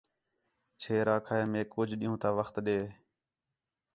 چھیر 0.81 1.07
آکھا 1.15 1.35
ہے 1.39 1.45
میک 1.51 1.67
کُج 1.73 1.89
ݙِین٘ہوں 1.99 2.19
تا 2.21 2.29
وخت 2.37 2.55
ݙے 2.65 2.79